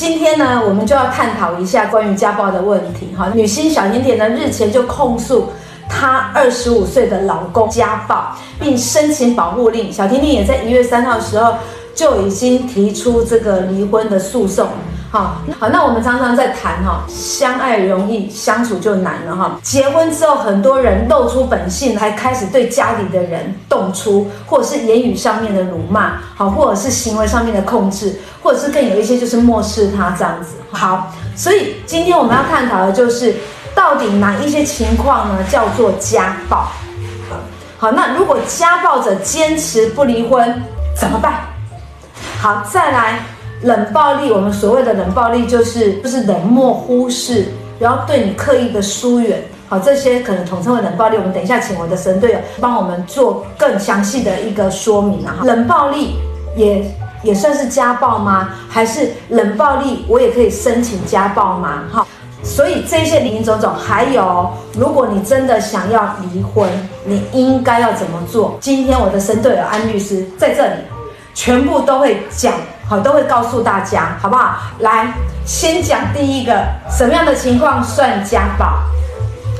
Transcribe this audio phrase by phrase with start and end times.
[0.00, 3.14] 今天呢，我们就要探讨一下关于家暴的问题。
[3.14, 5.50] 哈，女星小甜甜呢日前就控诉
[5.90, 9.92] 她二十五岁的老公家暴，并申请保护令。
[9.92, 11.52] 小甜甜也在一月三号的时候
[11.94, 14.68] 就已经提出这个离婚的诉讼。
[15.12, 19.58] 好好，那我们常常在谈哈，相爱容易相处就难了哈。
[19.60, 30.54] 结婚之后，很多人露出本性，还开始对家里的人动粗，或者是言语上面的辱骂，好，或者是行为上面的控制，或者是更有一些就是漠视他这样子。
[30.70, 33.34] 好，所以今天我们要探讨的就是，
[33.74, 36.68] 到底哪一些情况呢叫做家暴？
[37.78, 40.62] 好，那如果家暴者坚持不离婚
[40.96, 41.40] 怎么办？
[42.40, 43.18] 好，再来。
[43.62, 47.46] 冷暴力，我们所谓的冷暴力就是就是冷漠忽视，
[47.78, 51.16] 然后对你刻意的疏远，好，这些可能统称为冷暴力。
[51.18, 55.40] 我们等一下请我的神队友帮我们做更详细的一个说明啊。
[55.44, 56.16] 冷暴力
[56.56, 56.82] 也
[57.22, 58.48] 也算是家暴吗？
[58.68, 61.82] 还是冷暴力我也可以申请家暴吗？
[61.92, 62.06] 哈，
[62.42, 66.66] 所以这些林林总总，还有如果你真的想要离婚，
[67.04, 68.56] 你应该要怎么做？
[68.58, 70.72] 今天我的神队友安律师在这里，
[71.34, 72.54] 全部都会讲。
[72.90, 74.56] 好，都会告诉大家，好不好？
[74.80, 75.14] 来，
[75.46, 76.60] 先讲第一个，
[76.90, 78.82] 什么样的情况算家暴？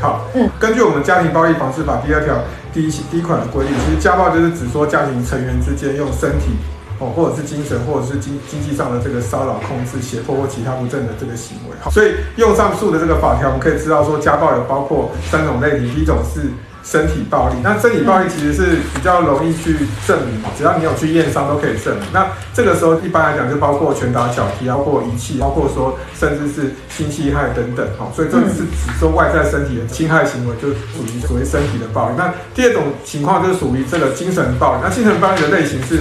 [0.02, 2.34] 好，嗯，根据我们家庭暴力防治法第二条
[2.72, 6.56] 第一第一款的规定，其实家暴就是指说家庭成员之间用身体
[6.98, 11.76] 哦，或者是精神，或者是经经济上的这个骚扰、控制、胁迫或其他不正的这个行为。
[11.80, 16.50] 好，所以用上述的这个法条，我们可以知道说，家暴有包括三种类型，第一种是。
[16.82, 22.04] 身体暴力，那身体暴力其实是比较容易去证明，只要你有去验伤都可以证明。
[22.12, 27.86] 那这个时候一般来讲就包括拳打脚踢，包括遗弃，包括说甚至是性侵害等等。
[27.98, 32.14] 哈，所以这是指说外在身体的侵害行为，就属于所谓身体的暴力。
[32.16, 34.80] 那第二种情况就是属于这个精神暴力。
[34.82, 36.00] 那精神暴力的类型是。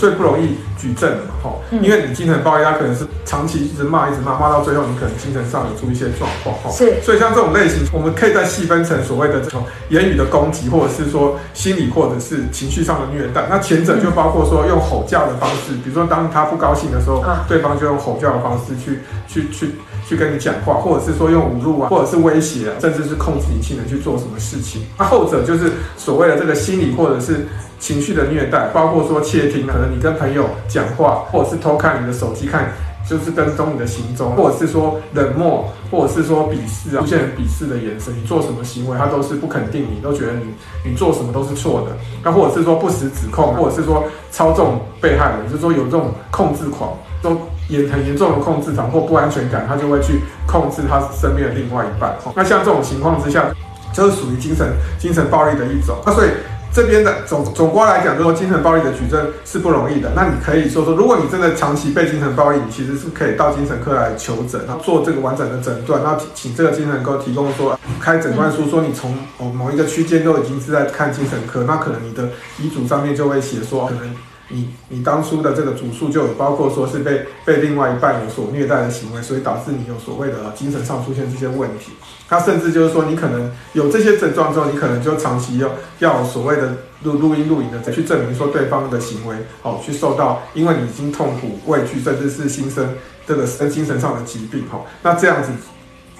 [0.00, 6.72] 最不容易举证的嘛，吼，因为你精神暴力，他可能是长期一直骂，一直骂，骂到最后，你可能精神上有出一些状况，吼。
[6.72, 13.46] 是，所以像这种类型，我们可以再细分成所谓的这种言语的攻击，或者是说心理或者是情绪上的虐待。
[13.48, 19.70] 那前者就包括说用吼叫的方式，比如说当他不高兴的时候，对方就用吼叫的方式去去去
[20.08, 24.82] 去跟你讲话，或者是说用侮辱啊，或者是威胁啊，甚至是控制你亲人去做什么事情。
[24.98, 27.46] 那后者就是所谓的这个心理或者是。
[27.78, 32.72] 情绪的虐待，包括说窃听，可能你跟朋友讲话，或者是偷看你的手机看，
[33.08, 40.46] 就是跟踪你的行踪，或者是说冷漠，或者是说鄙视啊，出现鄙视的眼神，你做什么行为，他都是不肯定你，都觉得你
[40.84, 41.96] 你做什么都是错的。
[42.24, 47.30] 那或者是说不实指控，或者是说操纵被害人，就是说有这种控制狂，都
[47.68, 52.16] 严很严重的控制狂或不安全感，他就会去控制他身边的另外一半。
[52.34, 53.44] 那像这种情况之下，
[53.92, 55.96] 就是属于精神精神暴力的一种。
[56.04, 56.30] 那所以。
[56.76, 60.12] 这边的总总括来讲，就是说精神暴力的举证是不容易的。
[60.14, 72.28] 那你可以说说，如果你真的长期被精神暴力，你其实是可以到精神科来求诊，然后做这个完整的诊断，然后请这个精神科提供说开诊断书，说你从某某一个区间都已经是在看精神科，那可能你的
[72.58, 74.14] 遗嘱上面就会写说，可能。
[74.48, 81.90] 你你当初的这个主诉就有包括说是被被另外一半有所虐待的行为，所以导致你有所谓的精神上出现这些问题。
[82.28, 85.70] 他甚至就是说，你可能有这些症状之后，你可能就长期要
[86.00, 92.94] 要所谓的录录音录影的再去证明说对方的行为哦，去受到因为你已经痛苦畏惧，甚至是心生
[93.26, 95.50] 这个精神上的疾病哈，那这样子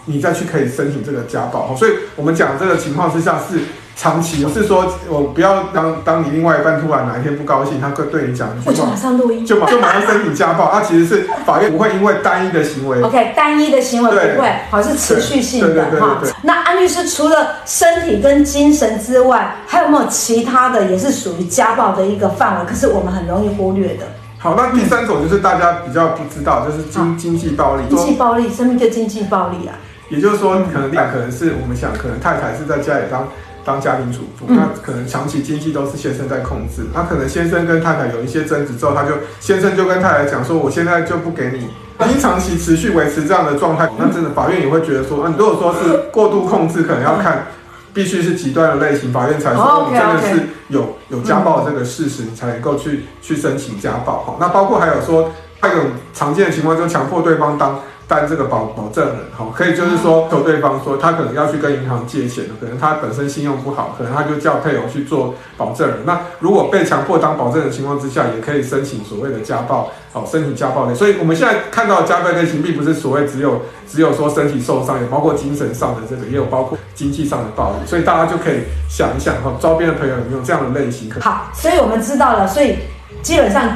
[0.05, 1.67] 你再去可以申请这个家暴。
[1.67, 3.61] 哈所以我们讲这个情况之下是。
[3.97, 10.71] 长期不是说我不要当当你另外一半突然哪一天不高兴，他会对你讲一句话，我就马上录音，就马就马上申请家暴。
[10.71, 16.21] 他、啊、其实是法院不会因为单一的行为，OK，单一的行为不会，好是持续性的哈。
[16.43, 22.67] 那安律师除了身体跟精神之外，还有没有其他的也是属于家暴的一个范围？
[22.67, 24.05] 可是我们很容易忽略的。
[24.39, 27.83] 好，那第三种就是大家比较不知道，就是经经济暴力。
[27.89, 29.73] 经济暴力，什么叫经济暴力啊？
[30.11, 33.27] 也就是说，可能可能是我们想，可能太太是在家里当。
[33.67, 36.87] 当家庭主妇，那可能长期经济都是先生在控制。
[36.95, 39.11] 他可能先生跟太太有一些争执之后，他就
[39.41, 41.69] 先生就跟太太讲说：“我现在就不给你。”
[42.07, 47.49] 已经长期持续维持这样的状态，那真的法院也会觉得说：“嗯，如果说是过度控制，可能要看
[47.93, 57.81] 必须是极端的类型，法院才说你真的是有有家暴这个事实，你才能够去去申请家暴。”哈，那包括还有说，还有常见的情况就是强迫对方当。
[58.09, 65.99] 担这个保保证人，好，可以就是说求对方说他可能要去跟银行借钱，可能他本身信用不好，可能他就叫配偶去做保证人。
[66.05, 70.95] 那如果被强迫当保证人的情况之下，也可以申请所谓的家暴，好，申请家暴类。
[70.95, 77.77] 所以我们现在看到的家暴类型，并不是所谓只有只有说身体受伤，也包括精神上的这个，也有包括经济上的暴力。
[77.87, 81.11] 所以大家就可以想一想哈，周边的朋友有没有这样的类型？
[81.21, 82.77] 好，所以我们知道了，所以
[83.21, 83.69] 基本上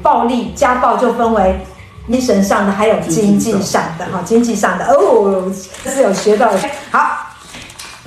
[0.00, 1.58] 暴力家暴就分为。
[2.08, 5.50] 精神上的，还有经济上的哈，经济上的哦，
[5.84, 6.58] 这是有学到的。
[6.90, 7.34] 好，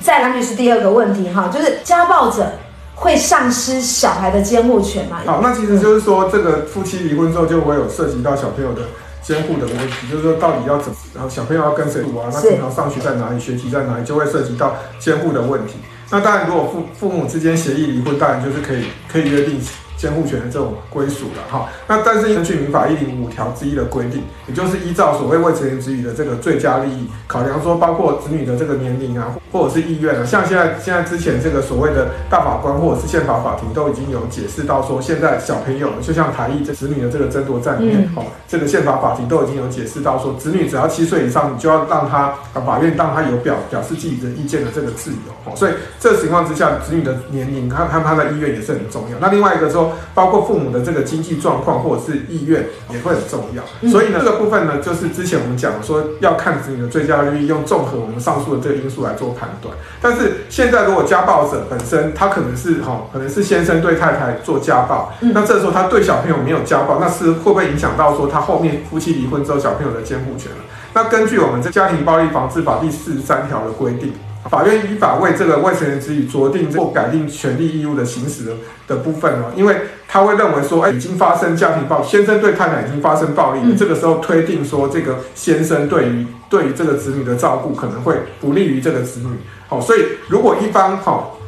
[0.04, 2.52] 再来就是第二个问题哈，就是家暴者
[2.94, 5.22] 会丧失小孩的监护权吗？
[5.26, 8.82] 好，那其实就是说，这个夫妻离婚之后就会有涉及到小朋友的
[9.22, 12.30] 监护的问题，就是说到底要怎么，然后小朋友要跟谁住啊？
[12.32, 15.76] 那平常上学在哪里，学习在哪里，就会涉及到监护的问题。
[16.12, 19.60] 那当然，如果父父母之间协议离婚，当然就是可以可以约定。
[20.06, 49.18] 监护权的这种归属了哈，那但是根据民法一零五条之一的规定，也就是依照所谓未成年子女的这个最佳利益考量，说包括子女的这个年龄啊，或者是意愿啊，像现在现在之前这个所谓的大法官或者是宪法法庭都已经有解释到说，现在小朋友就像台艺这子女的这个争夺战里面，哦，这个宪法法庭都已经有解释到说，子女只要七岁以上，你就要让他啊法院让他有表表示自己的意见的这个自由，哦，所以这个情况之下，子女的年龄他他他的意愿也是很重要。
[49.20, 59.76] 那另外一个说，包括父母的这个经济状况或者是意愿也会很重要，所以呢，这个部分呢，就是之前我们讲说要看子女的最佳利益，用综合我们上述的这个因素来做判断。
[60.02, 70.64] 但是现在如果家暴者本身他可能是哈，可能是先生对太太做家暴，那这时候他对小朋友没有家暴，那是会不会影响到说他后面夫妻离婚之后小朋友的监护权呢？
[70.94, 74.14] 那根据我们这家庭暴力防治法第四十三条的规定。
[74.50, 78.54] 法院依法为这个未成年子女酌定或改定权利义务的行使的
[78.88, 79.76] 的部分哦，因为
[80.08, 89.30] 他会认为说，哎，已经发生家庭暴，先生对太太已经发生暴力了，这个时候推定说，这个先生对于对于这个子女的照顾可能会不利于这个子女。
[89.68, 91.40] 好，所以如果一方好，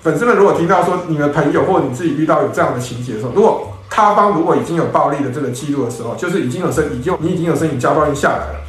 [0.00, 8.60] 粉丝们如果听到说你的朋友或你自己遇到有这样的情节的时候，如果他方如果已经有暴力的这个记录的时候，就是已经有申已经你已经有申请家暴令下来了。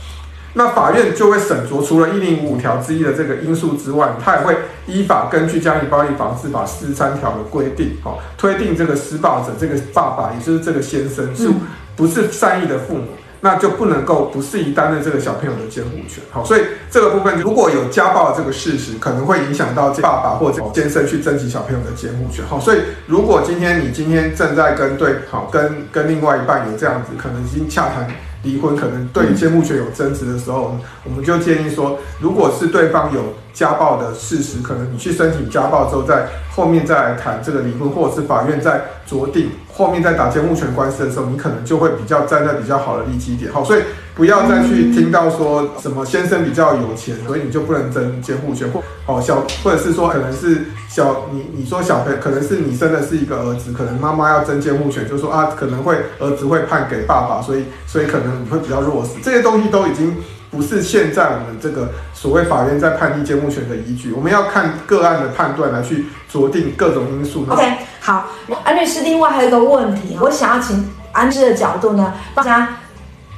[0.57, 4.57] 那法院就会审酌，除了一零五条之一的这个因素之外，他也会
[4.88, 11.48] 依法根据家庭暴力防治法四十三条的规定，好，推定这个施暴者这个爸爸，也就是这个先生，是
[11.95, 13.04] 不是善意的父母，
[13.42, 16.24] 那就不能够不适宜担任这个小朋友的监护权。
[16.31, 22.44] 好，所以这个部分如果有家暴的这个事实，可能会影响到爸爸或者先生去争取小朋友的监护权。
[22.48, 28.09] 好，所以如果今天你今天正在跟对，好，跟跟另外一半有这样子，可能已经洽谈。
[28.47, 43.51] 离婚可能对监护权有争执的时候，我们就建议说，如果是对方有家暴的事实，可能你去申请家暴之后，在后面再来谈这个离婚，或者是法院在酌定，后面再打监护权官司的时候，你可能就会比较站在比较好的立基点。
[43.51, 43.81] 好，所以
[44.15, 60.15] 不要再去听到说什么先生比较有钱，所以你就不能争监护权，或哦小，或者是说可能是小你你说小朋友可能是你生的是一个儿子，可能妈妈要争监护权，就说啊可能会儿子会判给爸爸，所以所以可能你会比较弱势，这些东西都已经。
[60.49, 67.45] 不是现在我们这个所谓法院在判定监护权的依据，我们要看个案的判断来去酌定各种因素。
[67.49, 68.29] OK，好，
[68.63, 72.77] 安律师，另外还有一个问题，我想要请安律师的角度呢，大家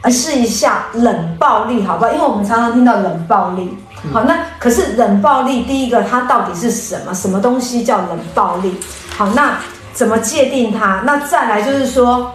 [0.07, 2.11] 试一下冷暴力，好不好？
[2.11, 3.75] 因为我们常常听到冷暴力，
[4.13, 7.13] 好，那可是冷暴力，第一个它到底是什么？
[7.13, 8.77] 什么东西叫冷暴力？
[9.17, 9.57] 好，那
[9.93, 11.01] 怎么界定它？
[11.05, 12.31] 那再来就是说。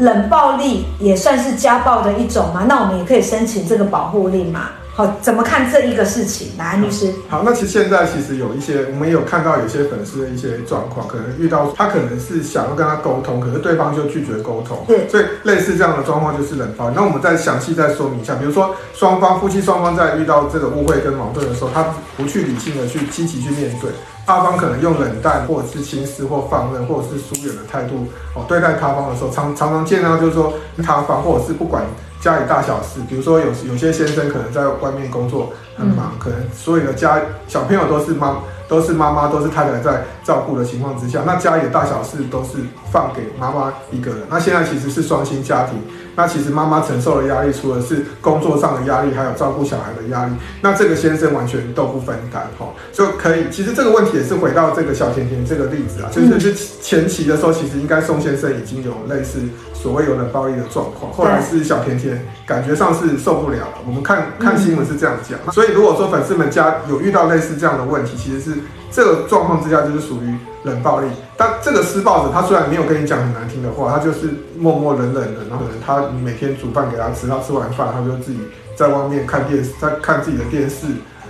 [0.00, 2.66] 冷暴力也算是家暴的一种吗？
[2.68, 4.68] 那我们也可以申请这个保护令吗？
[4.98, 6.48] 好，怎么看这一个事情？
[6.58, 7.14] 来，安律师。
[7.28, 14.76] 好，那其实现在其实有一些，我们也有看到有些粉丝的一些状况，可能遇到他可能是想要跟他沟通，可是对方就拒绝沟通。
[14.88, 16.94] 对，所以类似这样的状况就是冷暴力。
[16.96, 23.92] 那我们再详细再说明一下，比如说双方夫妻双方在遇到这个误会跟矛盾的时候，他不去理性的去积极去面对。
[24.26, 30.52] 他方可能用冷淡，或者是轻视或放任，或者是疏远的态度哦，对待他方的时候，常常常见到就是说
[30.84, 31.84] 他方或者是不管
[32.20, 42.58] 家里大小事，比如说有有些先生可能在外面工作很忙，可能所有的家小朋友都是妈都是妈妈都是太太在照顾的情况之下，那家里的大小事都是
[42.90, 44.20] 放给妈妈一个人。
[44.28, 45.78] 那现在其实是双薪家庭。
[46.18, 50.32] 那其实妈妈承受的压力，除了是工作上的压力，还有照顾小孩的压力。
[50.60, 53.44] 那这个先生完全都不分担，哈，就可以。
[53.52, 59.38] 其实这个问题也是回到这个小甜甜这个例子啊，就是前期的时候，其实应该宋先生已经有类似
[59.72, 63.74] 所谓有冷暴力的状况，后来是小甜甜感觉上是受不了了。
[63.86, 68.58] 我们看看新闻是这样讲，所以如果说粉丝们家有遇到类似这样的问题，其实是
[68.90, 70.34] 这个状况之下就是属于。
[70.64, 71.06] 冷暴力，
[71.38, 78.40] 但这个施暴者他虽然没有跟你讲很难听的话，他就是默默忍忍的，然后可能他每天煮饭给他吃，他吃完饭他就自己
[78.74, 80.86] 在外面看电视，在看自己的电视，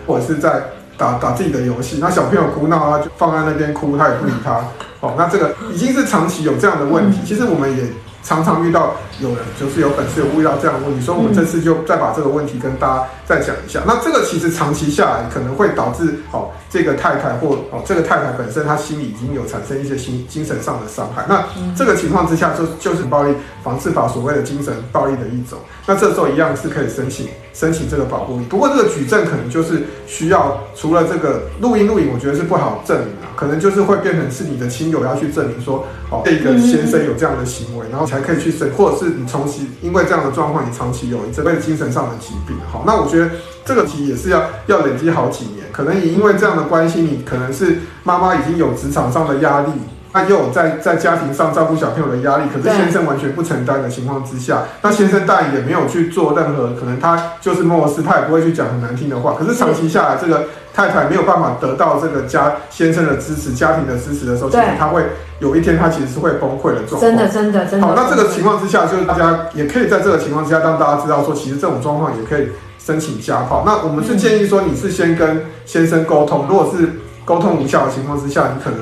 [0.06, 0.62] 或者是在
[0.96, 1.98] 打打自己的游戏。
[2.00, 4.64] 那小朋友哭闹，他就放在那边哭，他也不理他。
[5.00, 7.18] 哦，那这个已经是长期有这样的问题。
[7.26, 7.84] 其实我们也
[8.22, 13.80] 常常遇到有人就是有本事有遇到这样的问题，所以我们这次就再把这个问题跟大家再讲一下。
[13.86, 21.24] 那这个其实长期下来可能会导致哦，这个太太或哦这个太太本身她心里已经有产生一些心精神上的伤害。
[21.28, 21.44] 那
[21.74, 25.58] 这个情况之下就就是暴力防治法所谓的精神暴力的一种。
[25.86, 28.44] 那这时候一样是可以申请申请这个保护令。
[28.48, 38.18] 不过这个举证可能就是需要除了这个录音录影，我觉得是不好证明啊，可能就是会变成是你的亲友要去证明说哦这个先生有这样的行为，然后才。
[38.28, 42.54] 可以去审，或者是你长期因为这样的状况，你长期有这类精神上的疾病。
[42.70, 43.30] 好，那我觉得
[43.64, 49.70] 这个题也是要要累积好几年，可能也因为这样的关系，你可能是妈妈已经有职场上的压力，
[50.12, 60.44] 那又有在在家庭上照顾小朋友的压力，可是先生完全不承担的情况之下，那先生当然也没有去做任何，可能他就是漠视，他也不会去讲很难听的话，可是长期下来，这个。
[60.74, 65.02] 太太没有办法得到这个家先生的支持、家庭的支持的时候，其实他会
[65.40, 67.00] 有一天，他其实是会崩溃的状况。
[67.00, 67.86] 真的，真的，真的。
[67.88, 73.64] 好，那这个情况之下，就是大家也可以在这个情况之下，让大家知道说，其实这种状况也可以申请家暴。
[73.66, 76.88] 那我们是建议说，你是先跟先生沟通，如果是
[77.24, 78.78] 沟通无效的情况之下，你可能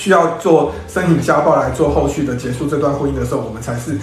[0.00, 3.98] 需要做申请家暴来做后续的结束这段婚姻的时候，我们才是。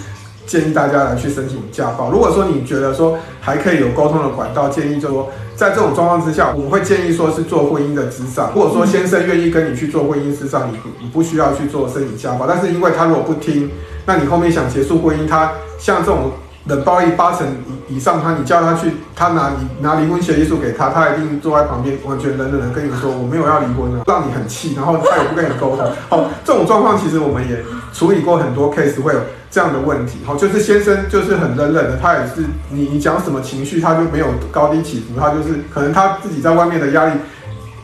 [0.48, 2.10] 建议大家来去申请家暴。
[2.10, 8.50] 如果说你觉得说还可以有沟通的管道，建议就说在这种状况之下，我们会建议说是做婚姻的咨商。
[8.54, 12.46] 如果说先生愿意跟你去做婚姻咨商，你你不需要去做申请家暴。
[12.46, 13.70] 但是因为他如果不听，
[14.06, 16.30] 那你后面想结束婚姻，他像这种
[16.68, 17.46] 冷暴力八成
[17.88, 25.90] 以以上，他你叫他去，他拿你拿离婚协议书给他，他一定坐在旁边完全冷冷的跟你说我没有要离婚啊，让你很气，然后他也不跟你沟通。
[26.08, 29.20] 好，这种状况其实我们也处理过很多 case 会有。
[29.50, 37.12] 这样的问题，好，就是先生就是很冷冷的，他也是你你讲什么情绪，他就没有高低起伏，他就是可能他自己在外面的压力，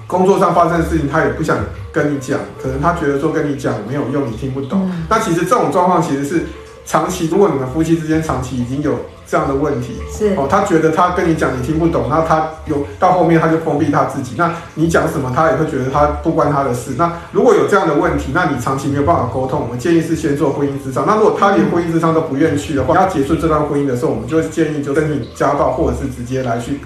[0.07, 1.57] 工作上发生的事情，他也不想
[1.91, 4.79] 跟你讲，可能他觉得说跟你讲没有用，你听不懂。
[4.85, 6.45] 嗯、那其实这种状况其实是
[6.85, 8.99] 长期，如果你们夫妻之间长期已经有。
[9.27, 16.93] 这样的问题是哦，他觉得他跟你讲你听不懂，那他有到后面他就封闭他自己，那你讲什么他也会觉得他不关他的事。
[16.99, 21.05] 那如果有这样的问题，那你长期没有办法沟通，我们建议是先做婚姻之商。
[21.07, 26.81] 那如果他连婚姻之商都不愿意去的话，要结束这段婚姻的时候，我们就建议就申请家暴，或者是直接来去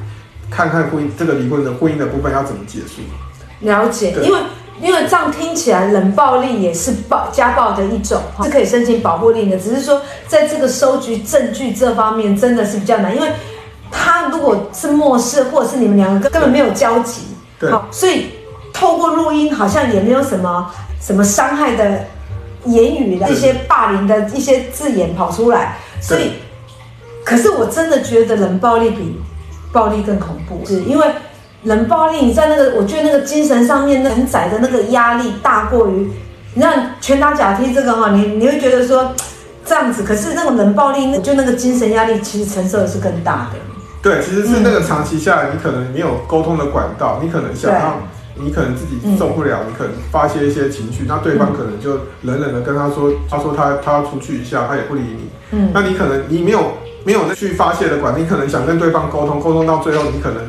[0.48, 3.02] 看看婚姻这个离婚的婚姻的部分要怎么结束。
[3.62, 4.38] 了解，因为。
[4.80, 9.56] 因为这样听起来，冷暴力也是暴家暴的一种，是可以申请保护令的。
[9.58, 13.14] 只是说，在这个收集证据这方面，真的是比较难。
[13.14, 13.28] 因为
[13.90, 17.22] 他如果是漠视，或者是你们两个根本没有交集，
[17.58, 18.26] 对，好，所以
[18.72, 20.70] 透过录音，好像也没有什么
[21.00, 22.04] 什么伤害的
[22.66, 25.76] 言语的一些霸凌的一些字眼跑出来。
[26.00, 26.34] 所以，
[27.24, 29.20] 可是我真的觉得冷暴力比
[29.72, 31.06] 暴力更恐怖，是因为。
[31.68, 36.10] 冷暴力，你在那个，我觉得那个精神上面那承载的那个压力大过于，
[36.54, 39.12] 你看拳打脚踢这个哈，你你会觉得说
[39.66, 43.58] 这样子，可是那种冷暴力，那就那个精神压力其实承受的是更大的。
[44.00, 48.00] 对，其实是那个长期下来，你可能没有沟通的管道，你可能想要，
[48.36, 55.28] 你可能自己受不了，你可能发泄一些情绪，那对方可能就冷冷的跟他说，他说他他要出去一下，他也不理你。
[55.50, 56.72] 嗯，那你可能你没有
[57.04, 60.42] 没有去发泄的管，你可能想跟对方沟通，沟通到最后，你可能。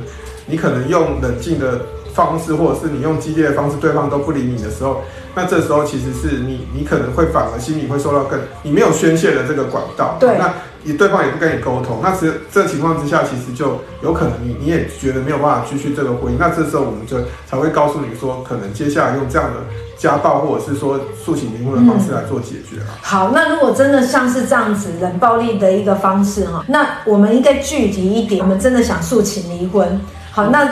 [0.50, 1.82] 你可能用冷静的
[2.14, 5.02] 方式，或者是你用激烈的方式，对方都不理你的时候，
[5.36, 10.54] 那这时候其实是你，你可能会反而心里会受到更，你没有宣泄的这个管道，对，那
[10.84, 19.60] 你对方也不跟你沟通，那其实这情况之下，其实就有可能你你也觉得没有办法继续这个婚姻，那这时候我们就才会告诉你说，可能接下来用这样的
[19.98, 22.78] 家暴或者是说诉请离婚的方式来做解决。
[22.80, 22.88] 嗯。
[23.02, 30.00] 好，那如果真的像是这样子冷暴力的一个方式哈，那我们应该具体一点，我们真的想诉请离婚。
[30.40, 30.66] 好，那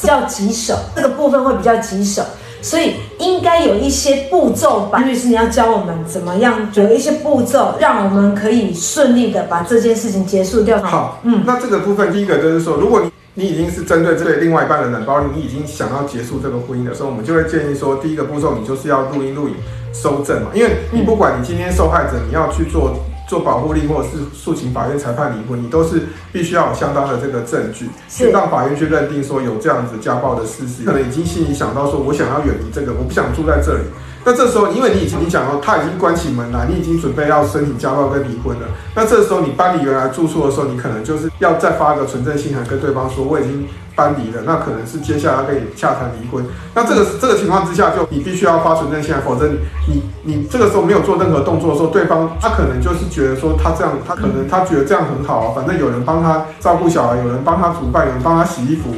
[0.00, 2.22] 比较棘手，这个部分会比较棘手，
[2.62, 5.00] 所以应该有一些步骤吧。
[5.00, 10.80] 律师，你要教我们怎么样，有一些步骤，让我们可以顺利的把这件事情结束掉。
[10.82, 19.56] 好，嗯，那这个部分第一个就是说，如果你你已经是针对这对另外一半的冷暴力，你已经想要结束这个婚姻的时候，我们就会建议说，第一个步骤你就是要录音录影
[19.92, 22.94] 收证嘛，因为你不管你今天受害者，你要去做。
[23.26, 26.02] 做保护令或者是诉请法院裁判离婚，你都是
[26.32, 30.84] 必须要有相当的这个证据，去让法院去认定说有这样子家暴的事实。
[30.84, 33.84] 可能已经心里想到说，我想要远离这个，我不想住在这里。
[34.26, 38.66] 那这时候，因为你已经你讲到他已经关起门来，你已经准备要申请家暴跟离婚了。
[38.94, 43.66] 那这时候你搬离原来住处的时候，你可能就是要再发个存证信函跟对方说，我已经。
[43.96, 46.44] 搬离了，那可能是接下来要跟你洽谈离婚。
[46.74, 49.56] 那这个这个情况之下，就你必须要发存证信函，否则你
[49.86, 58.90] 你你这个时候没有做任何动作的时候，对方他可能就是觉得说他这样，他可能他觉得这样很好啊，反正有人帮他照顾小孩，有人帮他煮饭，有人帮他洗衣服，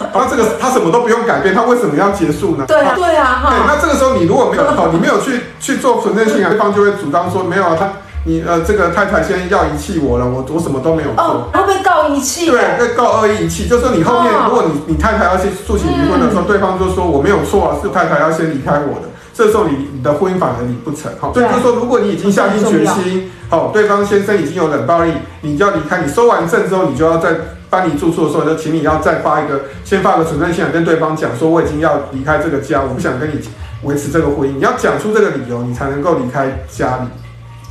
[0.14, 2.64] 那这个他什么都不用改变，他为什么要结束呢？
[2.66, 3.54] 对啊，对啊，哈。
[3.66, 7.90] 那这个时候你如果没有好，你没有去 去做存证性啊，对方就会主张说没有啊，他。
[8.26, 11.24] 你呃这个太太先要遗弃我了，我我什么都没有做。
[11.24, 12.50] 哦，会被告遗弃？
[12.50, 19.08] 对，被告恶意遗弃，就是说你后面如果你你太太要去诉请离婚的时候，嗯、对方就说我没有错啊，是太太要先离开我的。
[19.32, 26.02] 这时候你你的婚姻反而离不成，哈，所以就是说，如果你已经下定决心，好，对方先生已经有冷暴力，你就要离开。
[26.02, 27.30] 你收完证之后，你就要在
[27.70, 33.40] 搬离住处的时候，就请你要再发一个，先发个存在信跟对方讲说，我已经要离开这个家，我不想跟你
[33.84, 34.54] 维持这个婚姻。
[34.54, 37.04] 你要讲出这个理由，你才能够离开家里。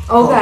[0.08, 0.36] OK。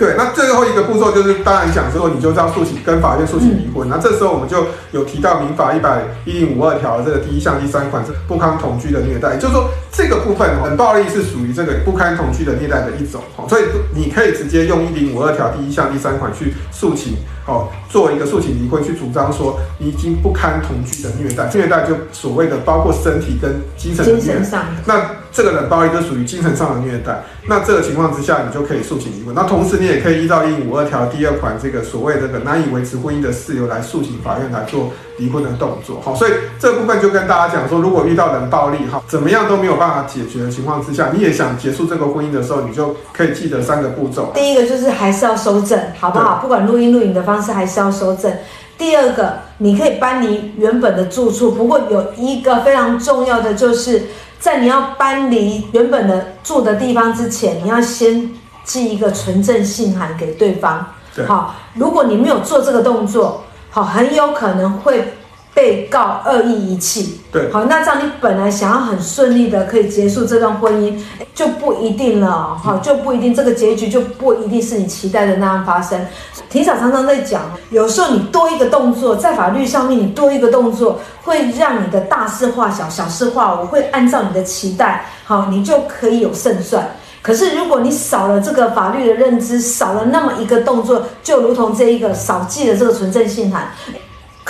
[0.00, 3.86] 对，那最后一个步骤就是，当然讲之后，你就是要诉请跟法院诉请离婚。
[3.86, 13.64] 那、嗯、这时候我们就有提到民法一百一零五二条的这个第一项第三款是不堪同居的虐待，也就是说这个部分很暴力是属于这个不堪同居的虐待的一种，所以
[13.94, 27.22] 你可以直接用一零五二条第一项第三款去诉请，哦，做一个诉请离婚，去主张说你已经不堪同居的虐待，虐待就所谓的包括身体跟精神的虐待，那这个冷暴力就属于精神上的虐待。
[27.46, 29.34] 那这个情况之下，你就可以诉请离婚。
[29.34, 36.00] 那同时你也可以依照一五二条第二款这个所谓这个难以维持婚姻的事由来诉请法院来做离婚的动作。
[36.04, 44.32] 好，所以这部分就跟大家讲说，如果遇到冷暴力哈，怎么样都没有办法解决的情况之下，你也想结束这个婚姻的时候，你就可以记得三个步骤。
[44.34, 46.38] 第一个就是还是要收证，好不好？
[46.42, 48.32] 不管录音录影的方式，还是要收证。
[48.76, 54.02] 第二个，你可以搬离原本的住处，不过有一个非常重要的就是。
[54.40, 58.28] 在你要搬离原本的住的地方之前，你要先
[58.64, 60.84] 寄一个存证信函给对方。
[61.14, 65.14] 对，好，如果你没有做这个动作，好，很有可能会。
[65.60, 70.98] 被告恶意遗弃，对，好，那这样你本来想要很顺利的可以结束这段婚姻，
[71.34, 76.00] 就不一定了，哈，就不一定这个结局就不一定是你期待的那样发生。
[76.48, 86.88] 庭长常常在讲，有时候你多一个动作，在法律上面你多一个动作，会让你的大事化小，小事化无，我会按照你的期待，好，你就可以有胜算。
[87.20, 93.68] 可是如果你少了这个法律的认知，少了那么一个动作，就如同这一个少记了这个存证信函。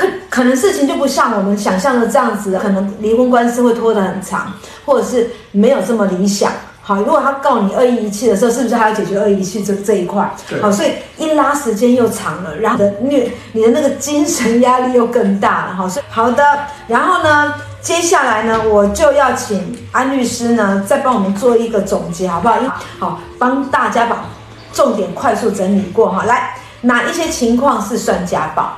[0.00, 4.50] 可可能事情就不像我们想象的这样子，可能离婚官司会拖得很长，
[4.86, 6.50] 或者是没有这么理想。
[6.82, 10.28] 好，如果他告你恶意遗弃的时候，是不是还要解决恶意遗弃这这一块？
[10.62, 15.74] 好，所以一拉时间又长了，然后的虐你的那个精神压力又更大了。
[15.76, 16.42] 好，所以好的，
[16.88, 22.56] 然后呢，接下来呢，我就要请安律师呢再帮我们做一个总结，好不好？
[22.98, 24.24] 好，帮大家把
[24.72, 26.24] 重点快速整理过哈。
[26.24, 28.72] 来，哪一些情况是算家暴？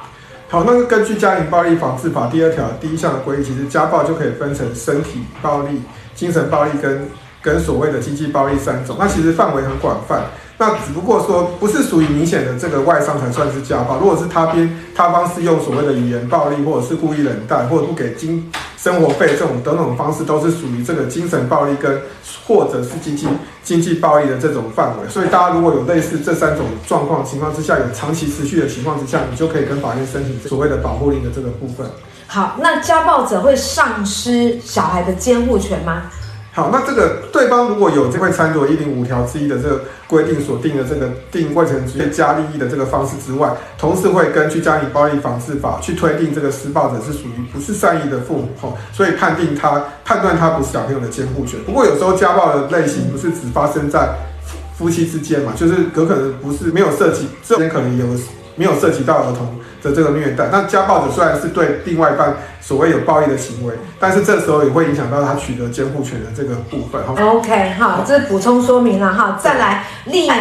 [0.53, 5.81] 好，那根据《家庭暴力防治法》第二条第一项的规定，其实家暴就可以分成身体暴力、
[6.15, 7.09] 精神暴力跟
[7.41, 8.95] 跟所谓的经济暴力三种。
[8.99, 10.25] 那其实范围很广泛。
[10.59, 13.99] 那只不过说不是属于明显的这个外伤才算是家暴。
[13.99, 22.01] 如果是他边他方是用所谓的语言暴力，或者是故意冷淡，或者不给经生活费这种等等方式，都是属于这个精神暴力跟
[22.47, 23.27] 或者是经济。
[23.65, 31.87] 经济暴力的这种范围，所以大家如果有类似这三种状况情况之下，有长期持续的情况之下，你就可以跟法院申请所谓的保护令的这个部分。
[32.27, 36.11] 好，那家暴者会丧失小孩的监护权吗？
[36.55, 51.59] 好，那这个对方如果有这块参照一零五条之一的这个规定所定的这个定未成年加利益的这个方式之外，同时会根据家庭暴力防治法去推定这个施暴者是属于不是善意的父母，吼，所以判定他判断他不是小朋友的监护权。
[51.65, 54.15] 不过有时候家暴的类型不是只发生在
[54.77, 58.07] 夫妻之间嘛，就是有可能不是没有涉及，这边可能有
[58.57, 59.59] 没有涉及到儿童。
[59.83, 67.03] 的这个虐待，那家暴者虽然是对另外一半所谓有暴力的行为，但是这时候也会影响到他取得监护权的这个部分。
[67.05, 69.37] OK，好，这是补充说明了哈。
[69.43, 70.39] 再来，另外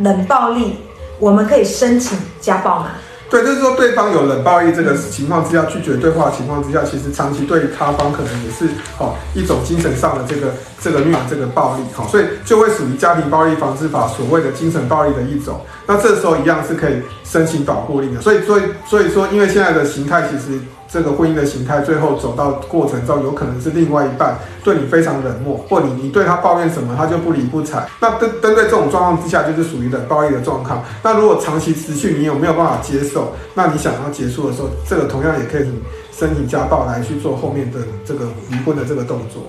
[0.00, 0.80] 冷暴力，
[1.18, 2.88] 我们可以申请家暴吗？
[3.32, 8.66] 对，就是说对方有冷暴力这个情况之下拒绝对话的情况之下，其实长期对他方可能也是
[8.98, 15.58] 哦一种精神上的这个这个虐这个暴力，好，所以就会属于家庭暴力防治法所谓的精神暴力的一种。
[15.86, 18.20] 那这时候一样是可以申请保护令的。
[18.20, 20.60] 所以所以所以说，因为现在的形态其实。
[20.92, 27.88] 这个婚姻的形态，最后走到过程中，有可能是另外一半对你非常冷漠，或你你对他抱怨什么，他就不理不睬。
[27.98, 30.84] 那针针对这种状况之下，就是属于冷暴力的状况。
[31.02, 33.32] 那如果长期持续，你有没有办法接受？
[33.54, 35.66] 那你想要结束的时候，这个同样也可以
[36.12, 39.42] 申请家暴来去做后面的这个离婚的这个动作。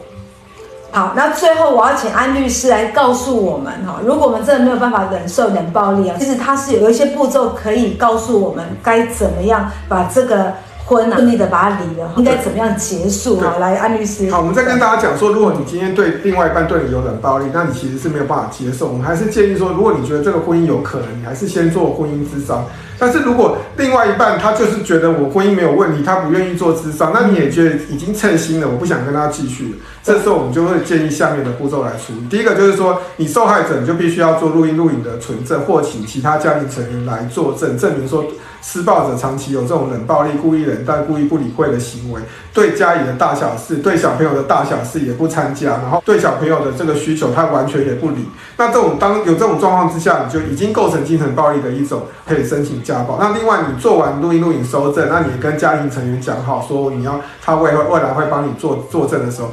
[0.92, 10.54] 好，那最后我要请安律师来告诉我们哈，如果我们真的没有办法忍受冷暴力啊，其实他是有一些步骤可以告诉我们该怎么样把这个。
[10.86, 13.56] 婚啊，顺利的把它离了，应该怎么样结束啊？
[13.60, 14.30] 来，安律师。
[14.30, 18.88] 好，我们再跟大家讲说，如果你今天对另外一半对你有冷暴力，那你其实是没有办法接受。
[18.88, 22.66] 我们还是建议说，如果你觉得这个婚姻有可能，你还是先做婚姻咨商。
[23.00, 29.82] 但是如果另外一半他就是觉得我婚姻没有问题，他不愿意做咨商，那你也觉得已经称心了，我不想跟他继续。
[30.04, 32.28] 这时候我们就会建议下面的步骤来处理。
[32.30, 38.26] 第一个就是说，你受害者你就必须要做录音录影的存证，或请其他家庭成员来作证，证明说。
[38.64, 42.22] 施暴者长期有这种冷暴力、故意冷淡、故意不理会的行为，
[42.54, 48.26] 对家里的大小事、对小朋友的大小事也不参加，然后对小朋友的这个需求他完全也不理。
[48.56, 53.18] 那这种当有这种状况之下，你就已经构成精神暴力的一种，可以申请家暴。
[53.20, 59.52] 那另外，你做完录音录影收证，那你跟家庭成员讲好，说你要他未未来会帮你做作证的时候。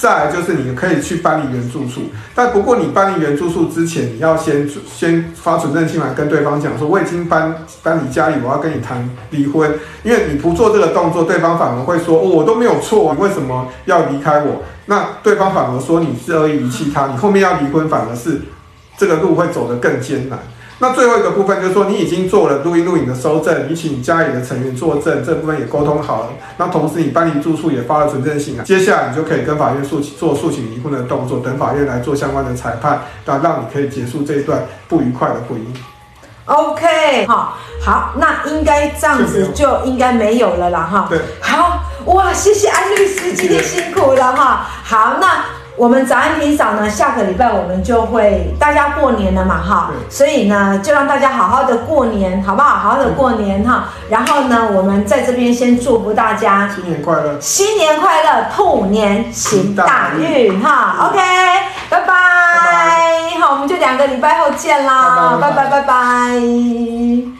[0.00, 2.00] 再来就是你可以去搬离原住处，
[2.34, 9.70] 但不过你搬离原住处之前，你要先先发存证信来跟对方讲说，我已经搬搬离家里，我要跟你谈离婚，
[10.02, 14.62] 因为你不做这个动作，对方反而会说，哦，我都没有错，你为什么要离开我？
[14.86, 18.40] 那对方反而说你是恶意遗弃他，你后面要离婚反而是
[18.96, 20.38] 这个路会走得更艰难。
[20.82, 26.30] 那最后一个部分就是说，你已经做了录音录影的收证，你请家里的成员作证，这部分也沟通好了。
[26.56, 35.64] 那同时你搬离住处也发了存证信啊，接下来你就可以跟法院诉做诉请离婚的动作，等法院来做相关的裁判，那让你可以结束这一段不愉快的婚姻。
[36.46, 41.06] OK，好，好，那应该这样子就应该没有了啦，哈。
[41.10, 44.66] 对，好，哇，谢谢安律师，今天辛苦了哈。
[44.82, 45.59] 好，那。
[45.80, 52.76] 我们早安霆嫂呢，下个礼拜我们就会大家过年了嘛，哈，所以呢，就让大家好好的过年，好不好？
[52.76, 53.84] 好好的过年哈。
[54.10, 60.96] 然后呢，我们在这边先祝福大家新年快乐，新年快乐，兔年行大运哈。
[61.08, 61.18] OK，
[61.88, 63.38] 拜拜。
[63.40, 67.22] 好，我们就两个礼拜后见啦，拜拜拜拜。